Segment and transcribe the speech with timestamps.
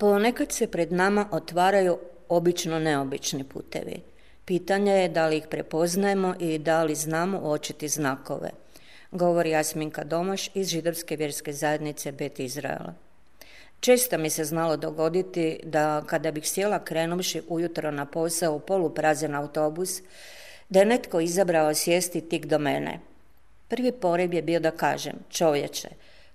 [0.00, 1.98] Ponekad se pred nama otvaraju
[2.28, 4.00] obično neobični putevi.
[4.44, 8.50] Pitanje je da li ih prepoznajemo i da li znamo uočiti znakove,
[9.10, 12.94] govori Jasminka Domaš iz židovske vjerske zajednice Bet Izraela.
[13.80, 19.34] Često mi se znalo dogoditi da kada bih sjela krenuvši ujutro na posao u poluprazan
[19.34, 20.00] autobus,
[20.68, 23.00] da je netko izabrao sjesti tik do mene.
[23.68, 25.88] Prvi porib je bio da kažem, čovječe,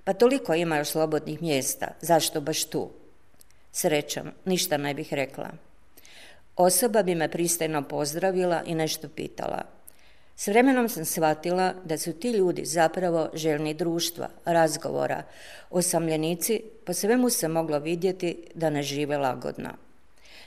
[0.04, 3.05] pa toliko ima još slobodnih mjesta, zašto baš tu?
[3.76, 5.50] Srećom, ništa ne bih rekla.
[6.56, 9.62] Osoba bi me pristajno pozdravila i nešto pitala.
[10.36, 15.24] S vremenom sam shvatila da su ti ljudi zapravo željni društva, razgovora,
[15.70, 19.70] osamljenici, po svemu se moglo vidjeti da ne žive lagodno.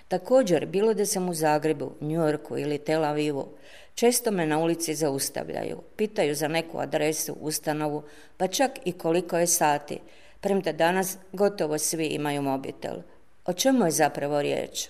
[0.08, 3.48] Također, bilo da sam u Zagrebu, Njujorku ili Tel Avivu,
[3.94, 8.02] često me na ulici zaustavljaju, pitaju za neku adresu, ustanovu,
[8.36, 10.00] pa čak i koliko je sati,
[10.40, 12.96] premda danas gotovo svi imaju mobitel.
[13.48, 14.88] O čemu je zapravo riječ?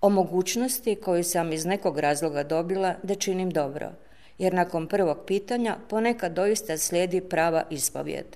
[0.00, 3.92] O mogućnosti koju sam iz nekog razloga dobila da činim dobro,
[4.38, 8.26] jer nakon prvog pitanja ponekad doista slijedi prava ispovjed.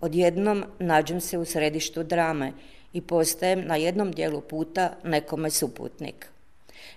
[0.00, 2.52] Odjednom nađem se u središtu drame
[2.92, 6.28] i postajem na jednom dijelu puta nekome suputnik.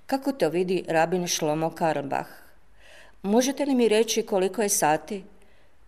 [0.05, 2.29] Kako to vidi rabin Šlomo Karlbach?
[3.22, 5.23] Možete li mi reći koliko je sati?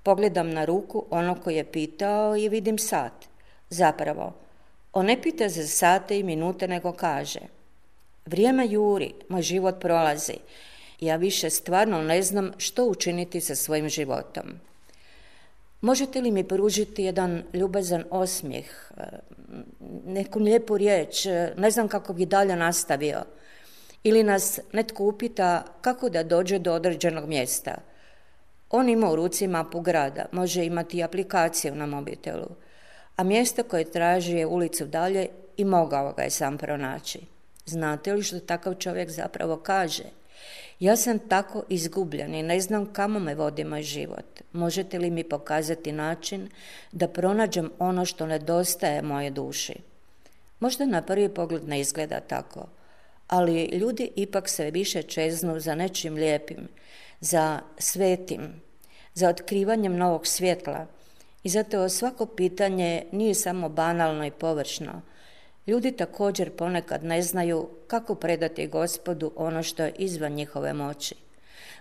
[0.03, 3.13] Pogledam na ruku ono koji je pitao i vidim sat.
[3.69, 4.46] Zapravo,
[4.97, 7.39] on ne pita za sate i minute, nego kaže
[8.25, 10.33] Vrijeme juri, moj život prolazi.
[10.99, 14.43] Ja više stvarno ne znam što učiniti sa svojim životom.
[15.81, 18.65] Možete li mi pružiti jedan ljubazan osmijeh,
[18.97, 19.03] e,
[20.05, 23.23] neku lijepu riječ, e, ne znam kako bi dalje nastavio.
[24.03, 27.75] Ili nas netko upita kako da dođe do određenog mjesta.
[28.69, 32.66] On ima u ruci mapu grada, može imati aplikaciju na mobitelu
[33.17, 37.19] a mjesto koje traži je ulicu dalje i mogao ga je sam pronaći.
[37.65, 40.03] Znate li što takav čovjek zapravo kaže?
[40.79, 44.41] Ja sam tako izgubljen i ne znam kamo me vodi moj život.
[44.51, 46.49] Možete li mi pokazati način
[46.91, 49.75] da pronađem ono što nedostaje moje duši?
[50.59, 52.67] Možda na prvi pogled ne izgleda tako,
[53.27, 56.67] ali ljudi ipak sve više čeznu za nečim lijepim,
[57.19, 58.41] za svetim,
[59.13, 60.85] za otkrivanjem novog svjetla,
[61.43, 65.01] i zato svako pitanje nije samo banalno i površno.
[65.67, 71.15] Ljudi također ponekad ne znaju kako predati gospodu ono što je izvan njihove moći.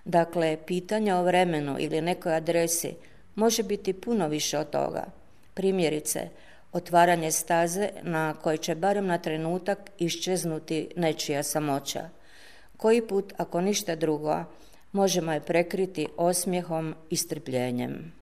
[0.05, 2.95] Dakle, pitanje o vremenu ili nekoj adresi
[3.35, 5.05] može biti puno više od toga.
[5.55, 6.29] Primjerice,
[6.73, 12.09] otvaranje staze na kojoj će barem na trenutak iščeznuti nečija samoća.
[12.77, 14.45] Koji put, ako ništa drugo,
[14.93, 18.13] možemo je prekriti osmijehom i strpljenjem.